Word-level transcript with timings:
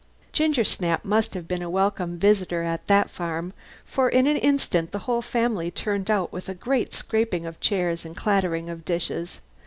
Gingersnap 0.33 1.05
must 1.05 1.35
have 1.35 1.47
been 1.47 1.61
a 1.61 1.69
welcome 1.69 2.17
visitor 2.17 2.63
at 2.63 2.87
that 2.87 3.11
farm, 3.11 3.53
for 3.85 4.09
in 4.09 4.25
an 4.25 4.35
instant 4.37 4.91
the 4.93 4.97
whole 5.05 5.21
family 5.21 5.69
turned 5.69 6.09
out 6.09 6.33
with 6.33 6.49
a 6.49 6.55
great 6.55 6.91
scraping 6.91 7.45
of 7.45 7.59
chairs 7.59 8.03
and 8.03 8.17
clatter 8.17 8.55
of 8.55 8.83
dishes. 8.83 9.41